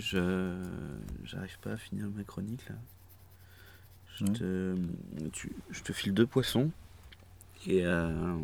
Je 0.00 0.56
j'arrive 1.24 1.58
pas 1.60 1.72
à 1.72 1.76
finir 1.76 2.06
ma 2.14 2.24
chronique 2.24 2.68
là. 2.68 2.74
Je, 4.16 4.24
Ouais. 4.24 4.32
te, 4.32 4.76
tu- 5.32 5.52
je 5.70 5.82
te 5.82 5.92
file 5.92 6.12
deux 6.14 6.26
poissons 6.26 6.70
et 7.66 7.84
euh, 7.84 8.36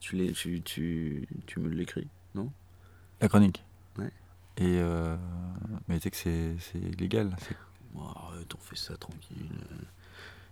tu, 0.00 0.16
les, 0.16 0.32
tu, 0.32 0.60
tu, 0.62 1.28
tu 1.46 1.60
me 1.60 1.68
l'écris, 1.68 2.08
non? 2.34 2.50
La 3.20 3.28
chronique? 3.28 3.64
Ouais. 3.98 4.10
Et 4.56 4.78
euh, 4.80 5.16
mais 5.88 5.98
tu 5.98 6.04
sais 6.04 6.10
que 6.10 6.16
c'est 6.16 6.56
c'est 6.60 6.78
illégal. 6.78 7.34
c'est- 7.40 7.56
Oh, 7.96 8.08
Arrête, 8.16 8.52
on 8.54 8.58
fait 8.58 8.74
ça 8.76 8.96
tranquille. 8.96 9.48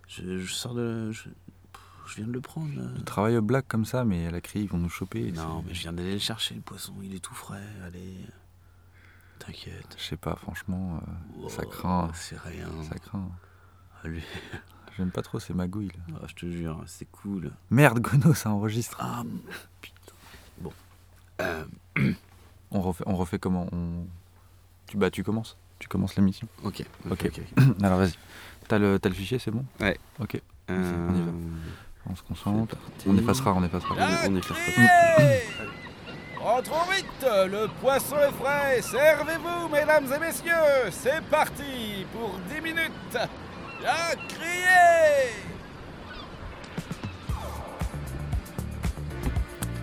Je, 0.07 0.37
je 0.39 0.53
sors 0.53 0.73
de. 0.73 1.11
Je, 1.11 1.27
je 2.07 2.15
viens 2.15 2.27
de 2.27 2.31
le 2.31 2.39
prendre. 2.41 2.69
Il 2.97 3.03
travaille 3.03 3.35
au 3.37 3.41
black 3.41 3.67
comme 3.67 3.83
ça, 3.85 4.05
mais 4.05 4.27
à 4.27 4.31
la 4.31 4.39
crie, 4.41 4.61
ils 4.61 4.69
vont 4.69 4.77
nous 4.77 4.89
choper. 4.89 5.31
Non, 5.33 5.61
c'est- 5.61 5.67
mais 5.67 5.73
je 5.73 5.81
viens 5.81 5.91
d'aller 5.93 6.13
le 6.13 6.19
chercher 6.19 6.55
le 6.55 6.61
poisson, 6.61 6.93
il 7.03 7.13
est 7.15 7.19
tout 7.19 7.33
frais. 7.33 7.61
Allez, 7.85 8.15
t'inquiète. 9.45 9.95
Je 9.97 10.03
sais 10.03 10.17
pas, 10.17 10.35
franchement, 10.35 10.99
euh, 11.43 11.49
ça 11.49 11.63
craint. 11.65 12.11
C'est 12.13 12.37
rien. 12.39 12.67
Ça 12.89 12.97
craint. 12.99 13.29
Allez, 14.03 14.23
J'aime 14.97 15.09
pas 15.11 15.21
trop 15.23 15.39
ces 15.39 15.53
magouilles. 15.53 15.87
là. 16.09 16.15
Ah, 16.21 16.25
je 16.27 16.35
te 16.35 16.45
jure, 16.51 16.83
c'est 16.85 17.05
cool. 17.11 17.51
Merde, 17.71 17.99
Gono, 17.99 18.33
ça 18.33 18.51
enregistre. 18.51 18.97
Ah, 18.99 19.23
putain. 19.81 20.13
Bon. 20.59 20.71
Euh, 21.41 21.65
On 22.75 22.81
refait, 22.81 23.03
on 23.05 23.15
refait 23.15 23.37
comment 23.37 23.67
on... 23.71 24.05
tu, 24.87 24.97
Bah, 24.97 25.11
tu 25.11 25.23
commences. 25.23 25.57
Tu 25.77 25.87
commences 25.87 26.15
l'émission. 26.15 26.47
ok, 26.63 26.83
Ok. 27.11 27.29
Alors, 27.83 27.99
vas-y. 27.99 28.13
T'as 28.67 28.79
le, 28.79 28.97
t'as 28.99 29.09
le 29.09 29.15
fichier, 29.15 29.37
c'est 29.37 29.51
bon? 29.51 29.63
Ouais. 29.79 29.95
Ok. 30.19 30.41
Euh, 30.71 31.07
on 31.09 31.15
y 31.15 31.21
va. 31.21 31.31
On 32.09 32.15
se 32.15 32.23
concentre. 32.23 32.75
On 33.05 33.15
effacera, 33.17 33.53
on 33.53 33.63
effacera. 33.63 33.95
On- 33.95 34.31
on 34.31 34.35
effacera. 34.37 34.57
Rentrons 36.43 36.91
vite, 36.91 37.25
le 37.49 37.69
poisson 37.79 38.17
est 38.17 38.33
frais, 38.33 38.81
servez-vous 38.81 39.69
mesdames 39.71 40.05
et 40.13 40.19
messieurs, 40.19 40.91
c'est 40.91 41.23
parti 41.31 42.05
pour 42.11 42.37
10 42.53 42.61
minutes. 42.61 43.17
À 43.85 44.13
crier 44.27 45.31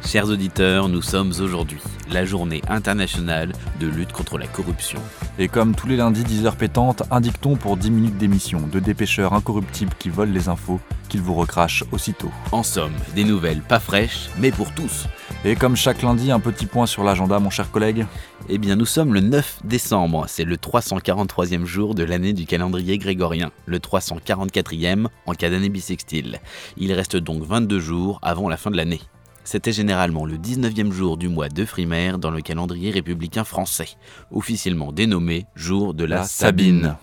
Chers 0.04 0.28
auditeurs, 0.28 0.86
nous 0.90 1.00
sommes 1.00 1.32
aujourd'hui 1.40 1.80
la 2.12 2.24
journée 2.24 2.62
internationale 2.68 3.52
de 3.80 3.86
lutte 3.86 4.12
contre 4.12 4.38
la 4.38 4.46
corruption. 4.46 5.00
Et 5.38 5.48
comme 5.48 5.74
tous 5.74 5.86
les 5.86 5.96
lundis 5.96 6.24
10h 6.24 6.56
pétantes, 6.56 7.02
un 7.10 7.20
dicton 7.20 7.56
pour 7.56 7.76
10 7.76 7.90
minutes 7.90 8.18
d'émission 8.18 8.60
de 8.66 8.80
dépêcheurs 8.80 9.32
incorruptibles 9.32 9.94
qui 9.98 10.08
volent 10.08 10.32
les 10.32 10.48
infos, 10.48 10.80
qu'ils 11.08 11.22
vous 11.22 11.34
recrachent 11.34 11.84
aussitôt. 11.92 12.30
En 12.52 12.62
somme, 12.62 12.94
des 13.14 13.24
nouvelles 13.24 13.60
pas 13.60 13.80
fraîches, 13.80 14.30
mais 14.38 14.50
pour 14.50 14.72
tous. 14.72 15.06
Et 15.44 15.56
comme 15.56 15.76
chaque 15.76 16.02
lundi, 16.02 16.30
un 16.30 16.40
petit 16.40 16.66
point 16.66 16.86
sur 16.86 17.02
l'agenda, 17.02 17.38
mon 17.38 17.50
cher 17.50 17.70
collègue. 17.70 18.06
Eh 18.48 18.58
bien, 18.58 18.76
nous 18.76 18.86
sommes 18.86 19.14
le 19.14 19.20
9 19.20 19.60
décembre, 19.64 20.24
c'est 20.28 20.44
le 20.44 20.56
343e 20.56 21.64
jour 21.64 21.94
de 21.94 22.04
l'année 22.04 22.32
du 22.32 22.46
calendrier 22.46 22.98
grégorien, 22.98 23.50
le 23.66 23.78
344e 23.78 25.06
en 25.26 25.32
cas 25.32 25.50
d'année 25.50 25.68
bissextile. 25.68 26.40
Il 26.76 26.92
reste 26.92 27.16
donc 27.16 27.42
22 27.44 27.78
jours 27.78 28.18
avant 28.22 28.48
la 28.48 28.56
fin 28.56 28.70
de 28.70 28.76
l'année. 28.76 29.00
C'était 29.44 29.72
généralement 29.72 30.26
le 30.26 30.36
19e 30.36 30.92
jour 30.92 31.16
du 31.16 31.28
mois 31.28 31.48
de 31.48 31.64
Frimaire 31.64 32.18
dans 32.18 32.30
le 32.30 32.40
calendrier 32.40 32.90
républicain 32.90 33.44
français, 33.44 33.88
officiellement 34.30 34.92
dénommé 34.92 35.46
jour 35.54 35.94
de 35.94 36.04
la, 36.04 36.24
Sabine. 36.24 36.96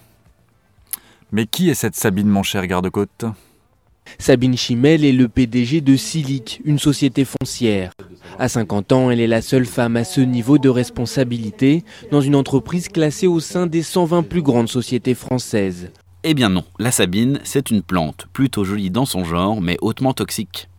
Mais 1.31 1.45
qui 1.45 1.69
est 1.69 1.73
cette 1.73 1.95
Sabine, 1.95 2.29
mon 2.29 2.43
cher 2.43 2.65
garde-côte? 2.67 3.25
Sabine 4.19 4.57
Chimel 4.57 5.03
est 5.03 5.11
le 5.11 5.27
PDG 5.27 5.81
de 5.81 5.95
Silic, 5.95 6.61
une 6.63 6.79
société 6.79 7.25
foncière. 7.25 7.91
À 8.39 8.47
50 8.47 8.91
ans, 8.91 9.11
elle 9.11 9.19
est 9.19 9.27
la 9.27 9.41
seule 9.41 9.65
femme 9.65 9.97
à 9.97 10.03
ce 10.03 10.21
niveau 10.21 10.57
de 10.57 10.69
responsabilité 10.69 11.83
dans 12.11 12.21
une 12.21 12.35
entreprise 12.35 12.87
classée 12.87 13.27
au 13.27 13.39
sein 13.39 13.67
des 13.67 13.83
120 13.83 14.23
plus 14.23 14.41
grandes 14.41 14.69
sociétés 14.69 15.15
françaises. 15.15 15.91
Eh 16.23 16.33
bien 16.33 16.49
non, 16.49 16.63
la 16.79 16.91
Sabine, 16.91 17.39
c'est 17.43 17.71
une 17.71 17.81
plante, 17.81 18.27
plutôt 18.33 18.63
jolie 18.63 18.89
dans 18.89 19.05
son 19.05 19.23
genre, 19.23 19.61
mais 19.61 19.77
hautement 19.81 20.13
toxique. 20.13 20.69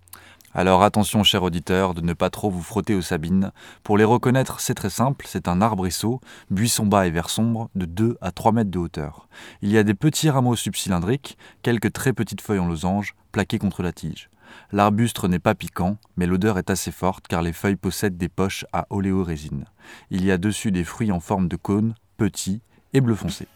Alors 0.55 0.83
attention, 0.83 1.23
cher 1.25 1.43
auditeur, 1.43 1.93
de 1.93 2.01
ne 2.01 2.15
pas 2.15 2.31
trop 2.31 2.51
vous 2.51 2.63
frotter 2.63 2.95
aux 2.95 3.03
Sabines. 3.03 3.53
Pour 3.83 3.99
les 3.99 4.05
reconnaître, 4.05 4.61
c'est 4.61 4.75
très 4.75 4.91
simple, 4.91 5.27
c'est 5.29 5.47
un 5.47 5.61
arbrisseau, 5.61 6.21
buisson 6.51 6.87
bas 6.87 7.07
et 7.07 7.11
vert 7.11 7.29
sombre, 7.29 7.69
de 7.75 7.85
2 7.85 8.17
à 8.23 8.33
3 8.33 8.53
mètres 8.53 8.71
de 8.71 8.79
hauteur. 8.79 9.29
Il 9.61 9.71
y 9.71 9.77
a 9.77 9.83
des 9.83 9.95
petits 9.95 10.31
rameaux 10.31 10.57
subcylindriques, 10.57 11.37
quelques 11.63 11.93
très 11.93 12.15
petites 12.15 12.41
feuilles 12.41 12.61
en 12.61 12.67
losange, 12.67 13.15
plaquées 13.31 13.59
contre 13.59 13.83
la 13.83 13.93
tige. 13.93 14.31
L'arbuste 14.73 15.23
n'est 15.25 15.39
pas 15.39 15.55
piquant, 15.55 15.99
mais 16.17 16.27
l'odeur 16.27 16.57
est 16.57 16.71
assez 16.71 16.93
forte 16.93 17.29
car 17.29 17.43
les 17.43 17.53
feuilles 17.53 17.77
possèdent 17.77 18.17
des 18.17 18.31
poches 18.31 18.65
à 18.73 18.87
oléorésine. 18.89 19.67
Il 20.11 20.25
y 20.25 20.33
a 20.33 20.39
dessus 20.39 20.73
des 20.73 20.85
fruits 20.85 21.13
en 21.13 21.21
forme 21.21 21.49
de 21.49 21.57
cône, 21.57 21.95
petits 22.17 22.63
et 22.95 23.03
bleu 23.03 23.15
foncé. 23.15 23.47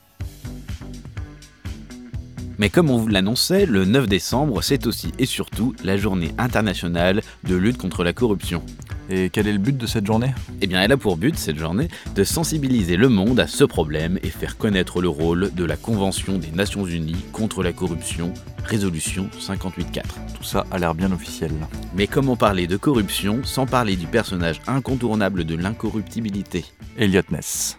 Mais 2.62 2.70
comme 2.70 2.90
on 2.90 2.96
vous 2.96 3.08
l'annonçait, 3.08 3.66
le 3.66 3.84
9 3.84 4.06
décembre, 4.06 4.62
c'est 4.62 4.86
aussi 4.86 5.10
et 5.18 5.26
surtout 5.26 5.74
la 5.82 5.96
journée 5.96 6.30
internationale 6.38 7.20
de 7.42 7.56
lutte 7.56 7.76
contre 7.76 8.04
la 8.04 8.12
corruption. 8.12 8.62
Et 9.10 9.30
quel 9.30 9.48
est 9.48 9.52
le 9.52 9.58
but 9.58 9.76
de 9.76 9.84
cette 9.84 10.06
journée? 10.06 10.32
Eh 10.60 10.68
bien, 10.68 10.80
elle 10.80 10.92
a 10.92 10.96
pour 10.96 11.16
but, 11.16 11.36
cette 11.36 11.58
journée, 11.58 11.88
de 12.14 12.22
sensibiliser 12.22 12.94
le 12.96 13.08
monde 13.08 13.40
à 13.40 13.48
ce 13.48 13.64
problème 13.64 14.20
et 14.22 14.28
faire 14.28 14.58
connaître 14.58 15.02
le 15.02 15.08
rôle 15.08 15.50
de 15.52 15.64
la 15.64 15.74
Convention 15.74 16.38
des 16.38 16.52
Nations 16.52 16.86
Unies 16.86 17.24
contre 17.32 17.64
la 17.64 17.72
corruption, 17.72 18.32
résolution 18.62 19.28
58.4. 19.40 20.02
Tout 20.36 20.44
ça 20.44 20.64
a 20.70 20.78
l'air 20.78 20.94
bien 20.94 21.10
officiel. 21.10 21.50
Mais 21.96 22.06
comment 22.06 22.36
parler 22.36 22.68
de 22.68 22.76
corruption 22.76 23.40
sans 23.42 23.66
parler 23.66 23.96
du 23.96 24.06
personnage 24.06 24.60
incontournable 24.68 25.42
de 25.42 25.56
l'incorruptibilité? 25.56 26.64
Elliot 26.96 27.22
Ness. 27.32 27.76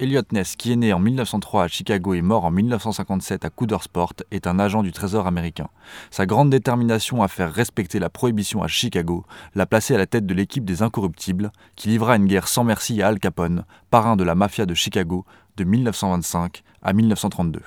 Elliot 0.00 0.22
Ness, 0.30 0.54
qui 0.54 0.70
est 0.70 0.76
né 0.76 0.92
en 0.92 1.00
1903 1.00 1.64
à 1.64 1.68
Chicago 1.68 2.14
et 2.14 2.22
mort 2.22 2.44
en 2.44 2.52
1957 2.52 3.44
à 3.44 3.50
Coudersport, 3.50 4.12
est 4.30 4.46
un 4.46 4.60
agent 4.60 4.84
du 4.84 4.92
Trésor 4.92 5.26
américain. 5.26 5.68
Sa 6.12 6.24
grande 6.24 6.50
détermination 6.50 7.20
à 7.20 7.26
faire 7.26 7.52
respecter 7.52 7.98
la 7.98 8.08
prohibition 8.08 8.62
à 8.62 8.68
Chicago 8.68 9.24
l'a 9.56 9.66
placé 9.66 9.96
à 9.96 9.98
la 9.98 10.06
tête 10.06 10.24
de 10.24 10.34
l'équipe 10.34 10.64
des 10.64 10.82
Incorruptibles, 10.82 11.50
qui 11.74 11.88
livra 11.88 12.14
une 12.14 12.26
guerre 12.26 12.46
sans 12.46 12.62
merci 12.62 13.02
à 13.02 13.08
Al 13.08 13.18
Capone, 13.18 13.64
parrain 13.90 14.14
de 14.14 14.22
la 14.22 14.36
mafia 14.36 14.66
de 14.66 14.74
Chicago, 14.74 15.24
de 15.56 15.64
1925 15.64 16.62
à 16.80 16.92
1932. 16.92 17.60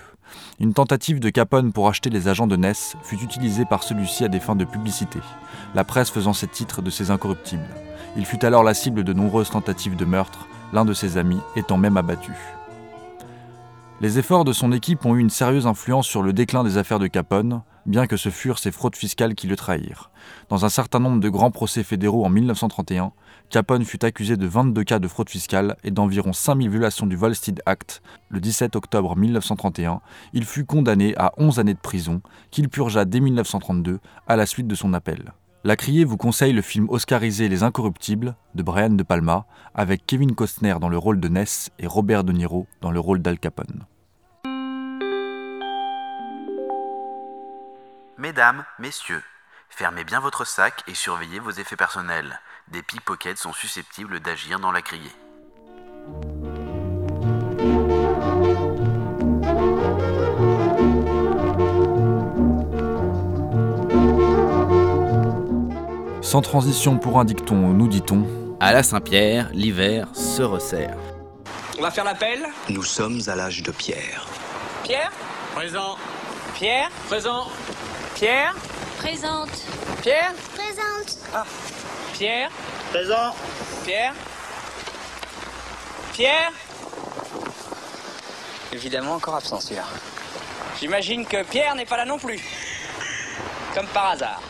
Une 0.62 0.74
tentative 0.74 1.20
de 1.20 1.30
Capone 1.30 1.74
pour 1.74 1.90
acheter 1.90 2.10
les 2.10 2.30
agents 2.30 2.48
de 2.48 2.56
Ness 2.56 2.96
fut 3.04 3.22
utilisée 3.22 3.66
par 3.66 3.84
celui-ci 3.84 4.24
à 4.24 4.30
des 4.30 4.40
fins 4.40 4.56
de 4.56 4.64
publicité, 4.64 5.20
la 5.76 5.84
presse 5.84 6.10
faisant 6.10 6.32
ses 6.32 6.48
titres 6.48 6.82
de 6.82 6.90
ses 6.90 7.12
Incorruptibles. 7.12 7.68
Il 8.16 8.26
fut 8.26 8.46
alors 8.46 8.64
la 8.64 8.74
cible 8.74 9.04
de 9.04 9.12
nombreuses 9.12 9.50
tentatives 9.50 9.98
de 9.98 10.06
meurtre, 10.06 10.48
l'un 10.74 10.86
de 10.86 10.94
ses 10.94 11.18
amis 11.18 11.40
étant 11.56 11.78
même 11.78 11.98
abattu. 11.98 12.34
Les 14.02 14.18
efforts 14.18 14.46
de 14.46 14.54
son 14.54 14.72
équipe 14.72 15.06
ont 15.06 15.16
eu 15.16 15.20
une 15.20 15.30
sérieuse 15.30 15.68
influence 15.68 16.08
sur 16.08 16.24
le 16.24 16.34
déclin 16.34 16.64
des 16.64 16.78
affaires 16.78 16.98
de 16.98 17.06
Capone, 17.06 17.62
bien 17.86 18.08
que 18.08 18.18
ce 18.18 18.30
furent 18.30 18.58
ses 18.58 18.72
fraudes 18.72 18.96
fiscales 18.96 19.36
qui 19.36 19.46
le 19.46 19.56
trahirent. 19.56 20.10
Dans 20.50 20.66
un 20.66 20.70
certain 20.70 21.00
nombre 21.00 21.20
de 21.20 21.30
grands 21.30 21.52
procès 21.52 21.84
fédéraux 21.84 22.26
en 22.26 22.30
1931, 22.30 23.12
Capone 23.52 23.86
fut 23.86 24.04
accusé 24.04 24.38
de 24.38 24.48
22 24.48 24.84
cas 24.84 24.98
de 24.98 25.08
fraude 25.08 25.30
fiscale 25.30 25.76
et 25.84 25.92
d'environ 25.92 26.34
5000 26.34 26.70
violations 26.70 27.06
du 27.06 27.16
Volstead 27.16 27.62
Act. 27.68 28.02
Le 28.30 28.40
17 28.40 28.76
octobre 28.76 29.16
1931, 29.16 30.02
il 30.34 30.46
fut 30.46 30.66
condamné 30.66 31.14
à 31.18 31.34
11 31.38 31.60
années 31.60 31.76
de 31.76 31.80
prison, 31.80 32.22
qu'il 32.50 32.70
purgea 32.70 33.06
dès 33.06 33.20
1932 33.20 34.00
à 34.28 34.36
la 34.36 34.48
suite 34.48 34.68
de 34.68 34.76
son 34.76 34.94
appel. 34.94 35.34
La 35.64 35.76
Criée 35.76 36.06
vous 36.06 36.18
conseille 36.18 36.54
le 36.54 36.64
film 36.64 36.90
oscarisé 36.90 37.48
Les 37.48 37.62
Incorruptibles 37.62 38.36
de 38.56 38.64
Brian 38.64 38.90
De 38.90 39.04
Palma, 39.04 39.46
avec 39.76 40.08
Kevin 40.08 40.34
Costner 40.34 40.78
dans 40.82 40.90
le 40.90 40.98
rôle 40.98 41.20
de 41.20 41.28
Ness 41.28 41.70
et 41.78 41.86
Robert 41.86 42.24
De 42.24 42.32
Niro 42.32 42.68
dans 42.82 42.90
le 42.90 43.00
rôle 43.00 43.22
d'Al 43.22 43.38
Capone. 43.38 43.86
Mesdames, 48.18 48.66
messieurs, 48.80 49.22
fermez 49.70 50.04
bien 50.04 50.20
votre 50.20 50.46
sac 50.46 50.84
et 50.88 50.96
surveillez 50.96 51.38
vos 51.38 51.52
effets 51.52 51.76
personnels. 51.76 52.40
Des 52.70 52.82
pickpockets 52.82 53.38
sont 53.38 53.54
susceptibles 53.54 54.20
d'agir 54.20 54.60
dans 54.60 54.72
la 54.72 54.82
criée. 54.82 55.12
Sans 66.32 66.42
transition 66.42 66.98
pour 66.98 67.20
un 67.20 67.26
dicton, 67.26 67.56
nous 67.56 67.90
dit-on 67.90 68.26
À 68.62 68.72
la 68.72 68.84
Saint-Pierre, 68.84 69.50
l'hiver 69.52 70.08
se 70.14 70.42
resserre. 70.42 70.96
On 71.78 71.82
va 71.82 71.92
faire 71.92 72.06
l'appel 72.06 72.48
Nous 72.70 72.84
sommes 72.84 73.20
à 73.28 73.36
l'âge 73.36 73.64
de 73.64 73.72
pierre. 73.72 74.26
Pierre 74.86 75.12
Présent. 75.54 75.98
Pierre 76.54 76.90
Présent. 77.10 77.48
Pierre 78.16 78.56
Présente. 78.98 79.50
Pierre 80.02 80.34
Présente. 80.54 81.20
Pierre 82.14 82.50
Présent. 82.92 83.36
Pierre 83.84 84.14
Pierre 86.14 86.52
Évidemment 88.72 89.16
encore 89.16 89.36
absent 89.36 89.60
celui-là. 89.60 89.84
J'imagine 90.80 91.26
que 91.26 91.44
Pierre 91.44 91.76
n'est 91.76 91.86
pas 91.86 91.98
là 91.98 92.06
non 92.06 92.18
plus. 92.18 92.40
Comme 93.76 93.88
par 93.88 94.12
hasard. 94.12 94.42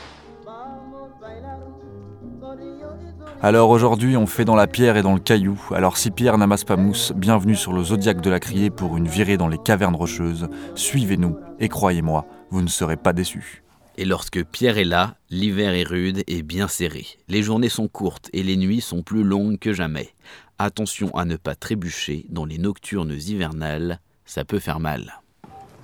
Alors 3.43 3.71
aujourd'hui, 3.71 4.15
on 4.17 4.27
fait 4.27 4.45
dans 4.45 4.55
la 4.55 4.67
pierre 4.67 4.97
et 4.97 5.01
dans 5.01 5.15
le 5.15 5.19
caillou. 5.19 5.59
Alors 5.73 5.97
si 5.97 6.11
Pierre 6.11 6.37
n'amasse 6.37 6.63
pas 6.63 6.75
mousse, 6.75 7.11
bienvenue 7.15 7.55
sur 7.55 7.73
le 7.73 7.83
zodiaque 7.83 8.21
de 8.21 8.29
la 8.29 8.39
criée 8.39 8.69
pour 8.69 8.97
une 8.97 9.07
virée 9.07 9.35
dans 9.35 9.47
les 9.47 9.57
cavernes 9.57 9.95
rocheuses. 9.95 10.47
Suivez-nous 10.75 11.39
et 11.59 11.67
croyez-moi, 11.67 12.27
vous 12.51 12.61
ne 12.61 12.67
serez 12.67 12.97
pas 12.97 13.13
déçus. 13.13 13.63
Et 13.97 14.05
lorsque 14.05 14.43
Pierre 14.43 14.77
est 14.77 14.83
là, 14.83 15.15
l'hiver 15.31 15.73
est 15.73 15.87
rude 15.87 16.23
et 16.27 16.43
bien 16.43 16.67
serré. 16.67 17.07
Les 17.29 17.41
journées 17.41 17.69
sont 17.69 17.87
courtes 17.87 18.29
et 18.31 18.43
les 18.43 18.57
nuits 18.57 18.79
sont 18.79 19.01
plus 19.01 19.23
longues 19.23 19.57
que 19.57 19.73
jamais. 19.73 20.13
Attention 20.59 21.09
à 21.17 21.25
ne 21.25 21.35
pas 21.35 21.55
trébucher 21.55 22.27
dans 22.29 22.45
les 22.45 22.59
nocturnes 22.59 23.17
hivernales, 23.19 24.01
ça 24.23 24.45
peut 24.45 24.59
faire 24.59 24.79
mal. 24.79 25.19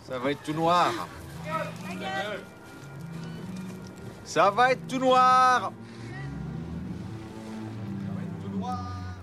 Ça 0.07 0.19
va 0.19 0.29
être 0.29 0.43
tout 0.43 0.53
noir. 0.53 0.93
Ça 4.23 4.51
va 4.51 4.73
être 4.73 4.87
tout 4.87 4.99
noir. 4.99 5.71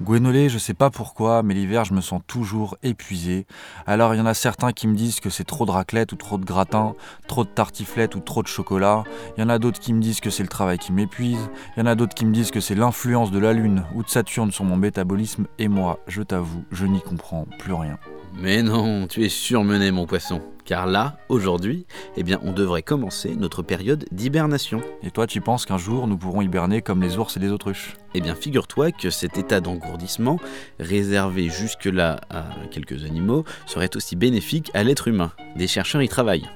Gwenolé, 0.04 0.50
je 0.50 0.58
sais 0.58 0.74
pas 0.74 0.90
pourquoi, 0.90 1.42
mais 1.42 1.54
l'hiver, 1.54 1.86
je 1.86 1.94
me 1.94 2.02
sens 2.02 2.20
toujours 2.26 2.76
épuisé. 2.82 3.46
Alors, 3.86 4.14
il 4.14 4.18
y 4.18 4.20
en 4.20 4.26
a 4.26 4.34
certains 4.34 4.72
qui 4.72 4.86
me 4.86 4.94
disent 4.94 5.18
que 5.18 5.30
c'est 5.30 5.44
trop 5.44 5.64
de 5.64 5.70
raclette 5.70 6.12
ou 6.12 6.16
trop 6.16 6.36
de 6.36 6.44
gratin, 6.44 6.94
trop 7.26 7.42
de 7.44 7.48
tartiflette 7.48 8.14
ou 8.14 8.20
trop 8.20 8.42
de 8.42 8.46
chocolat. 8.46 9.04
Il 9.36 9.40
y 9.40 9.42
en 9.42 9.48
a 9.48 9.58
d'autres 9.58 9.80
qui 9.80 9.94
me 9.94 10.02
disent 10.02 10.20
que 10.20 10.28
c'est 10.28 10.42
le 10.42 10.50
travail 10.50 10.76
qui 10.76 10.92
m'épuise. 10.92 11.48
Il 11.74 11.80
y 11.80 11.82
en 11.82 11.86
a 11.86 11.94
d'autres 11.94 12.14
qui 12.14 12.26
me 12.26 12.32
disent 12.32 12.50
que 12.50 12.60
c'est 12.60 12.74
l'influence 12.74 13.30
de 13.30 13.38
la 13.38 13.54
Lune 13.54 13.84
ou 13.94 14.02
de 14.02 14.08
Saturne 14.08 14.52
sur 14.52 14.64
mon 14.64 14.76
métabolisme. 14.76 15.46
Et 15.58 15.68
moi, 15.68 15.98
je 16.06 16.20
t'avoue, 16.20 16.64
je 16.70 16.84
n'y 16.84 17.00
comprends 17.00 17.46
plus 17.58 17.72
rien. 17.72 17.98
Mais 18.38 18.62
non, 18.62 19.06
tu 19.06 19.24
es 19.24 19.30
surmené 19.30 19.90
mon 19.90 20.06
poisson. 20.06 20.42
Car 20.64 20.86
là, 20.86 21.18
aujourd'hui, 21.28 21.86
eh 22.16 22.22
bien, 22.22 22.40
on 22.42 22.52
devrait 22.52 22.82
commencer 22.82 23.36
notre 23.36 23.62
période 23.62 24.06
d'hibernation. 24.12 24.80
Et 25.02 25.10
toi, 25.10 25.26
tu 25.26 25.42
penses 25.42 25.66
qu'un 25.66 25.76
jour, 25.76 26.06
nous 26.06 26.16
pourrons 26.16 26.40
hiberner 26.40 26.80
comme 26.80 27.02
les 27.02 27.18
ours 27.18 27.36
et 27.36 27.40
les 27.40 27.50
autruches? 27.50 27.94
Eh 28.14 28.20
bien, 28.20 28.34
figure-toi 28.34 28.90
que 28.92 29.10
cet 29.10 29.36
état 29.36 29.60
d'engourdissement, 29.60 30.38
réservé 30.80 31.50
jusque-là 31.50 32.20
à 32.30 32.44
quelques 32.70 33.04
animaux, 33.04 33.44
serait 33.66 33.94
aussi 33.94 34.16
bénéfique 34.16 34.70
à 34.72 34.84
l'être 34.84 35.08
humain. 35.08 35.32
Des 35.56 35.66
chercheurs 35.66 36.02
y 36.02 36.08
travaillent. 36.08 36.48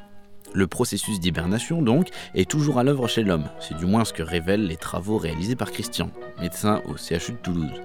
Le 0.55 0.67
processus 0.67 1.21
d'hibernation, 1.21 1.83
donc, 1.83 2.09
est 2.35 2.51
toujours 2.51 2.79
à 2.79 2.85
l'œuvre 2.85 3.09
chez 3.09 3.23
l'homme. 3.23 3.51
C'est 3.61 3.77
du 3.77 3.85
moins 3.85 4.07
ce 4.07 4.15
que 4.15 4.23
révèlent 4.23 4.67
les 4.67 4.79
travaux 4.79 5.19
réalisés 5.19 5.57
par 5.57 5.71
Christian, 5.71 6.11
médecin 6.41 6.81
au 6.87 6.97
CHU 6.97 7.33
de 7.33 7.39
Toulouse. 7.43 7.83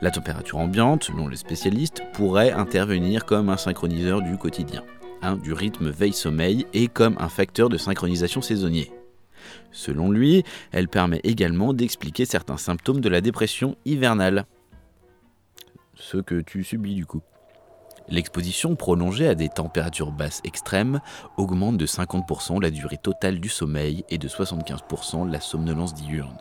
La 0.00 0.10
température 0.10 0.58
ambiante, 0.58 1.04
selon 1.04 1.28
les 1.28 1.36
spécialistes, 1.36 2.02
pourrait 2.12 2.50
intervenir 2.50 3.24
comme 3.24 3.48
un 3.48 3.56
synchroniseur 3.56 4.22
du 4.22 4.36
quotidien, 4.36 4.82
hein, 5.22 5.36
du 5.36 5.52
rythme 5.52 5.90
veille-sommeil 5.90 6.66
et 6.72 6.88
comme 6.88 7.16
un 7.18 7.28
facteur 7.28 7.68
de 7.68 7.78
synchronisation 7.78 8.42
saisonnier. 8.42 8.92
Selon 9.72 10.10
lui, 10.10 10.44
elle 10.72 10.88
permet 10.88 11.20
également 11.24 11.72
d'expliquer 11.72 12.24
certains 12.24 12.56
symptômes 12.56 13.00
de 13.00 13.08
la 13.08 13.20
dépression 13.20 13.76
hivernale. 13.84 14.46
Ce 15.94 16.18
que 16.18 16.40
tu 16.40 16.64
subis 16.64 16.94
du 16.94 17.06
coup. 17.06 17.22
L'exposition 18.08 18.74
prolongée 18.74 19.28
à 19.28 19.36
des 19.36 19.48
températures 19.48 20.10
basses 20.10 20.40
extrêmes 20.42 21.00
augmente 21.36 21.76
de 21.76 21.86
50% 21.86 22.60
la 22.60 22.70
durée 22.70 22.96
totale 22.96 23.38
du 23.38 23.48
sommeil 23.48 24.04
et 24.08 24.18
de 24.18 24.26
75% 24.26 25.30
la 25.30 25.40
somnolence 25.40 25.94
diurne. 25.94 26.38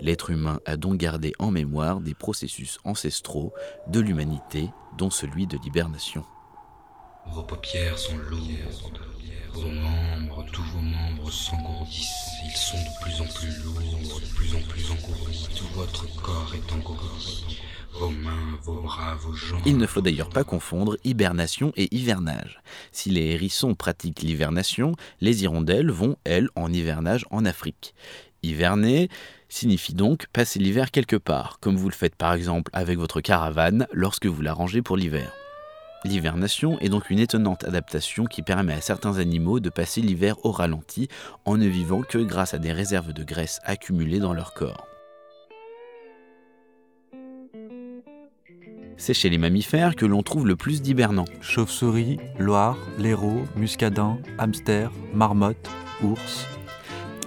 L'être 0.00 0.30
humain 0.30 0.60
a 0.64 0.76
donc 0.76 0.96
gardé 0.96 1.32
en 1.38 1.50
mémoire 1.50 2.00
des 2.00 2.14
processus 2.14 2.78
ancestraux 2.84 3.52
de 3.88 4.00
l'humanité, 4.00 4.70
dont 4.96 5.10
celui 5.10 5.46
de 5.46 5.58
l'hibernation. 5.58 6.24
Vos 7.32 7.42
paupières 7.42 7.98
sont 7.98 8.16
lourdes, 8.16 9.00
vos 9.52 9.68
membres, 9.68 10.44
tous 10.52 10.62
vos 10.62 10.80
membres 10.80 11.30
s'engourdissent, 11.32 12.28
ils 12.44 12.56
sont 12.56 12.76
de 12.76 13.02
plus 13.02 13.20
en 13.20 13.26
plus 13.26 13.62
lourds, 13.64 14.20
de 14.20 14.26
plus 14.34 14.54
en 14.54 14.60
plus 14.68 14.90
engourdis, 14.90 15.48
tout 15.56 15.66
votre 15.74 16.06
corps 16.20 16.52
est 16.54 16.72
engourdi, 16.72 17.58
vos 17.92 18.10
mains, 18.10 18.58
vos 18.62 18.80
bras, 18.82 19.14
vos 19.16 19.32
jambes. 19.32 19.62
Il 19.66 19.78
ne 19.78 19.86
faut 19.86 20.00
d'ailleurs 20.00 20.28
pas 20.28 20.44
confondre 20.44 20.96
hibernation 21.02 21.72
et 21.76 21.94
hivernage. 21.94 22.60
Si 22.92 23.10
les 23.10 23.32
hérissons 23.32 23.74
pratiquent 23.74 24.22
l'hivernation, 24.22 24.94
les 25.20 25.42
hirondelles 25.42 25.90
vont, 25.90 26.16
elles, 26.24 26.48
en 26.54 26.72
hivernage 26.72 27.26
en 27.30 27.44
Afrique. 27.44 27.94
Hiverner 28.42 29.08
signifie 29.48 29.94
donc 29.94 30.26
passer 30.32 30.58
l'hiver 30.58 30.90
quelque 30.90 31.16
part, 31.16 31.58
comme 31.60 31.76
vous 31.76 31.88
le 31.88 31.94
faites 31.94 32.16
par 32.16 32.34
exemple 32.34 32.70
avec 32.74 32.98
votre 32.98 33.20
caravane 33.20 33.86
lorsque 33.92 34.26
vous 34.26 34.42
la 34.42 34.52
rangez 34.52 34.82
pour 34.82 34.96
l'hiver. 34.96 35.32
L'hivernation 36.04 36.78
est 36.80 36.90
donc 36.90 37.08
une 37.08 37.18
étonnante 37.18 37.64
adaptation 37.64 38.26
qui 38.26 38.42
permet 38.42 38.74
à 38.74 38.82
certains 38.82 39.18
animaux 39.18 39.58
de 39.58 39.70
passer 39.70 40.02
l'hiver 40.02 40.36
au 40.44 40.50
ralenti 40.50 41.08
en 41.46 41.56
ne 41.56 41.66
vivant 41.66 42.02
que 42.02 42.18
grâce 42.18 42.52
à 42.52 42.58
des 42.58 42.72
réserves 42.72 43.14
de 43.14 43.24
graisse 43.24 43.60
accumulées 43.64 44.18
dans 44.18 44.34
leur 44.34 44.52
corps. 44.52 44.86
C'est 48.98 49.14
chez 49.14 49.30
les 49.30 49.38
mammifères 49.38 49.96
que 49.96 50.06
l'on 50.06 50.22
trouve 50.22 50.46
le 50.46 50.56
plus 50.56 50.82
d'hibernants. 50.82 51.24
Chauve-souris, 51.40 52.18
loire, 52.38 52.76
blaireau, 52.98 53.42
muscadin, 53.56 54.18
hamster, 54.38 54.90
marmotte, 55.14 55.70
ours. 56.02 56.46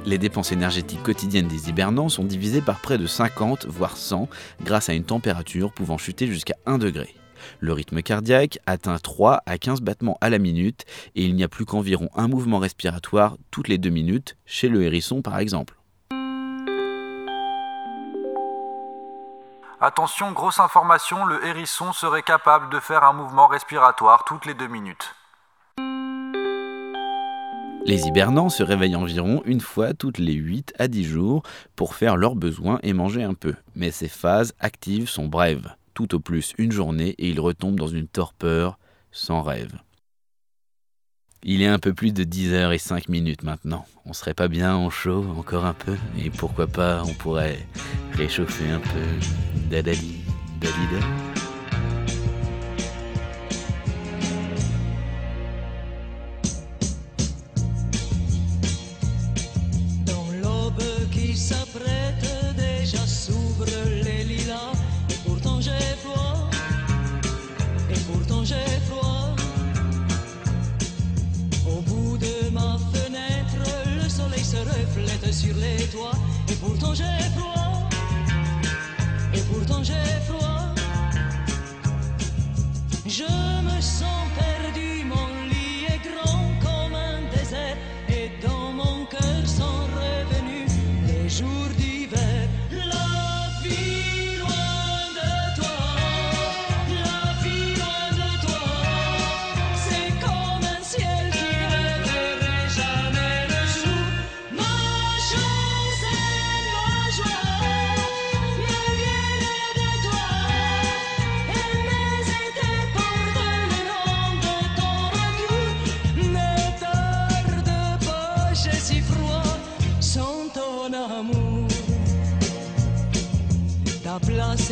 Les 0.05 0.17
dépenses 0.17 0.51
énergétiques 0.51 1.03
quotidiennes 1.03 1.47
des 1.47 1.67
hibernants 1.67 2.09
sont 2.09 2.23
divisées 2.23 2.61
par 2.61 2.79
près 2.79 2.97
de 2.97 3.07
50 3.07 3.65
voire 3.65 3.97
100 3.97 4.29
grâce 4.63 4.87
à 4.87 4.93
une 4.93 5.03
température 5.03 5.73
pouvant 5.73 5.97
chuter 5.97 6.27
jusqu'à 6.27 6.55
1 6.65 6.77
degré. 6.77 7.15
Le 7.59 7.73
rythme 7.73 8.01
cardiaque 8.01 8.59
atteint 8.65 8.97
3 8.97 9.43
à 9.45 9.57
15 9.57 9.81
battements 9.81 10.17
à 10.21 10.29
la 10.29 10.39
minute 10.39 10.85
et 11.15 11.23
il 11.23 11.35
n'y 11.35 11.43
a 11.43 11.47
plus 11.47 11.65
qu'environ 11.65 12.09
un 12.15 12.27
mouvement 12.27 12.59
respiratoire 12.59 13.37
toutes 13.51 13.67
les 13.67 13.77
deux 13.77 13.89
minutes, 13.89 14.37
chez 14.45 14.69
le 14.69 14.83
hérisson 14.83 15.21
par 15.21 15.39
exemple. 15.39 15.75
Attention, 19.79 20.31
grosse 20.31 20.59
information, 20.59 21.25
le 21.25 21.45
hérisson 21.45 21.93
serait 21.93 22.23
capable 22.23 22.71
de 22.71 22.79
faire 22.79 23.03
un 23.03 23.13
mouvement 23.13 23.45
respiratoire 23.45 24.25
toutes 24.25 24.47
les 24.47 24.55
deux 24.55 24.67
minutes. 24.67 25.13
Les 27.87 28.05
hibernants 28.05 28.49
se 28.49 28.63
réveillent 28.63 28.97
environ 28.97 29.41
une 29.45 29.61
fois 29.61 29.93
toutes 29.93 30.17
les 30.17 30.33
8 30.33 30.73
à 30.77 30.89
10 30.89 31.05
jours 31.05 31.43
pour 31.77 31.95
faire 31.95 32.17
leurs 32.17 32.35
besoins 32.35 32.79
et 32.83 32.91
manger 32.91 33.23
un 33.23 33.33
peu. 33.33 33.53
Mais 33.75 33.91
ces 33.91 34.09
phases 34.09 34.53
actives 34.59 35.07
sont 35.07 35.27
brèves, 35.27 35.73
tout 35.97 36.13
au 36.13 36.19
plus 36.19 36.53
une 36.59 36.71
journée 36.71 37.15
et 37.17 37.27
ils 37.27 37.39
retombent 37.39 37.79
dans 37.79 37.87
une 37.87 38.07
torpeur 38.07 38.77
sans 39.11 39.41
rêve. 39.41 39.79
Il 41.41 41.63
est 41.63 41.67
un 41.67 41.79
peu 41.79 41.91
plus 41.91 42.13
de 42.13 42.23
10 42.23 42.53
heures 42.53 42.71
et 42.71 42.77
5 42.77 43.09
minutes 43.09 43.41
maintenant. 43.41 43.83
On 44.05 44.13
serait 44.13 44.35
pas 44.35 44.47
bien 44.47 44.75
en 44.75 44.91
chaud 44.91 45.25
encore 45.35 45.65
un 45.65 45.73
peu? 45.73 45.97
Et 46.19 46.29
pourquoi 46.29 46.67
pas 46.67 47.01
on 47.03 47.15
pourrait 47.15 47.57
réchauffer 48.13 48.69
un 48.69 48.79
peu 48.79 49.69
dadali 49.71 50.17
dalida? 50.61 51.46
Pourtant 76.67 76.93
j'ai 76.93 77.03
froid, 77.37 77.89
et 79.33 79.41
pourtant 79.51 79.81
j'ai 79.83 79.93
froid. 80.27 80.75
Je 83.05 83.23
me 83.63 83.81
sens 83.81 84.27
perdu, 84.35 84.46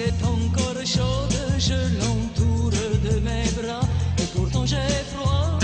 est 0.08 0.24
encore 0.24 0.86
chaude, 0.86 1.36
je 1.58 1.80
l'entoure 2.00 2.72
de 2.72 3.20
mes 3.20 3.46
bras, 3.60 3.82
et 4.20 4.28
pourtant 4.36 4.66
j'ai 4.66 4.92
froid, 5.14 5.58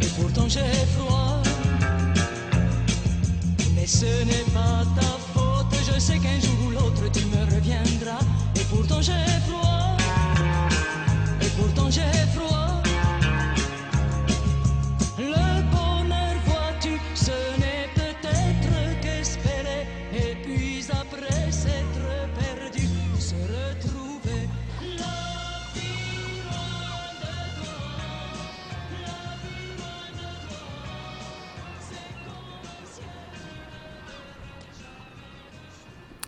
et 0.00 0.06
pourtant 0.18 0.48
j'ai 0.48 0.74
froid. 0.96 1.42
Mais 3.74 3.86
ce 3.86 4.24
n'est 4.24 4.48
pas 4.52 4.84
ta 4.98 5.10
faute, 5.34 5.74
je 5.88 6.00
sais 6.00 6.18
qu'un 6.18 6.40
jour 6.40 6.58
ou 6.66 6.70
l'autre 6.70 7.04
tu 7.12 7.24
me 7.26 7.44
reviendras, 7.54 8.24
et 8.56 8.64
pourtant 8.70 9.02
j'ai 9.02 9.12
froid. 9.12 9.43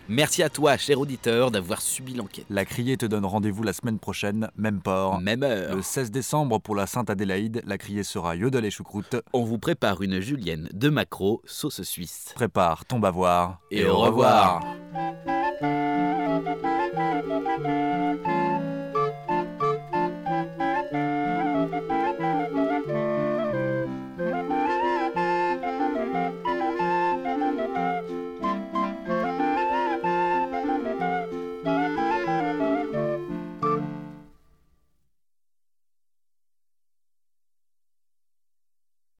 Merci 0.09 0.41
à 0.41 0.49
toi, 0.49 0.77
cher 0.77 0.99
auditeur, 0.99 1.51
d'avoir 1.51 1.81
subi 1.81 2.13
l'enquête. 2.13 2.45
La 2.49 2.63
Criée 2.63 2.95
te 2.95 3.05
donne 3.05 3.25
rendez-vous 3.25 3.63
la 3.63 3.73
semaine 3.73 3.99
prochaine, 3.99 4.49
même 4.55 4.79
port. 4.79 5.19
Même 5.19 5.43
heure. 5.43 5.75
Le 5.75 5.81
16 5.81 6.11
décembre 6.11 6.59
pour 6.59 6.75
la 6.75 6.87
Sainte 6.87 7.09
Adélaïde, 7.09 7.61
la 7.65 7.77
Criée 7.77 8.03
sera 8.03 8.35
yodel 8.35 8.63
et 8.63 8.71
choucroute. 8.71 9.17
On 9.33 9.43
vous 9.43 9.57
prépare 9.57 10.01
une 10.01 10.21
julienne 10.21 10.69
de 10.73 10.89
macro 10.89 11.41
sauce 11.45 11.81
suisse. 11.81 12.31
Prépare 12.35 12.85
ton 12.85 12.99
bavoir. 12.99 13.59
Et 13.69 13.85
au 13.85 13.97
revoir. 13.97 14.61